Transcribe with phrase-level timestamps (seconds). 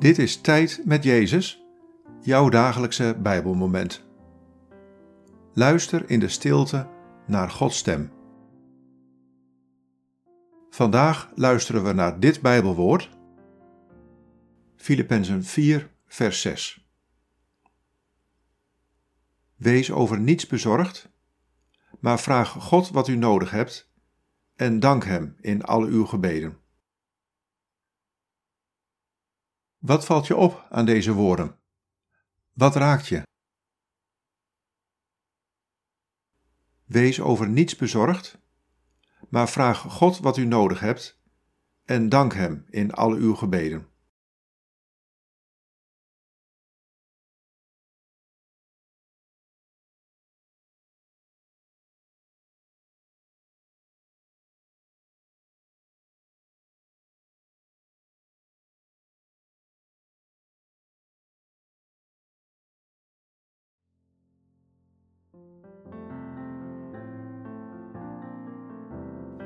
[0.00, 1.64] Dit is Tijd met Jezus,
[2.20, 4.04] jouw dagelijkse Bijbelmoment.
[5.54, 6.88] Luister in de stilte
[7.26, 8.12] naar Gods stem.
[10.70, 13.10] Vandaag luisteren we naar dit Bijbelwoord,
[14.76, 16.90] Filippenzen 4, vers 6.
[19.56, 21.10] Wees over niets bezorgd,
[21.98, 23.92] maar vraag God wat u nodig hebt
[24.56, 26.58] en dank Hem in al uw gebeden.
[29.80, 31.58] Wat valt je op aan deze woorden?
[32.52, 33.22] Wat raakt je?
[36.84, 38.38] Wees over niets bezorgd,
[39.28, 41.20] maar vraag God wat u nodig hebt
[41.84, 43.89] en dank Hem in al uw gebeden.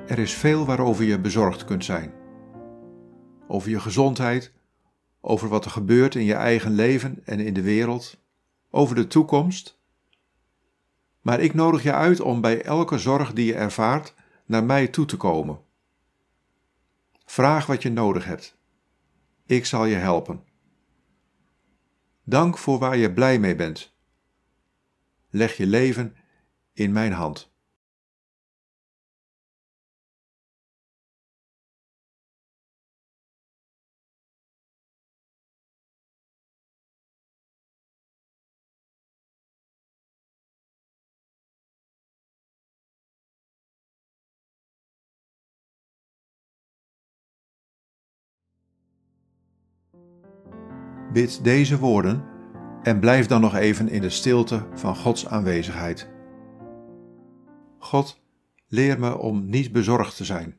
[0.07, 2.13] Er is veel waarover je bezorgd kunt zijn.
[3.49, 4.53] Over je gezondheid,
[5.21, 8.23] over wat er gebeurt in je eigen leven en in de wereld,
[8.71, 9.81] over de toekomst.
[11.21, 14.15] Maar ik nodig je uit om bij elke zorg die je ervaart
[14.47, 15.61] naar mij toe te komen.
[17.25, 18.59] Vraag wat je nodig hebt.
[19.47, 20.45] Ik zal je helpen.
[22.25, 23.94] Dank voor waar je blij mee bent.
[25.35, 26.17] Leg je leven
[26.73, 27.53] in mijn hand.
[51.13, 52.34] Bid deze woorden
[52.85, 56.11] en blijf dan nog even in de stilte van Gods aanwezigheid.
[57.79, 58.21] God,
[58.69, 60.59] leer me om niet bezorgd te zijn.